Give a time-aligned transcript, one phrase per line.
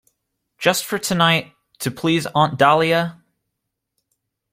[0.57, 3.21] Just for tonight, to please Aunt Dahlia?